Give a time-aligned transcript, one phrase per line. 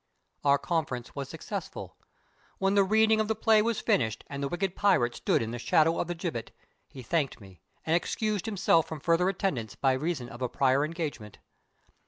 [0.43, 1.95] Our conference was successful.
[2.57, 5.59] When the reading of the play was finished and the wicked pirates stood in the
[5.59, 6.49] shadow of the gibbet,
[6.87, 11.37] he thanked me and excused himself from further attendance by reason of a prior engagement.